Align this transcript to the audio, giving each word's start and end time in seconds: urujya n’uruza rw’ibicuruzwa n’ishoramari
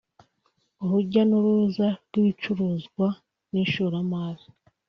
urujya 0.83 1.21
n’uruza 1.29 1.87
rw’ibicuruzwa 2.05 3.07
n’ishoramari 3.51 4.45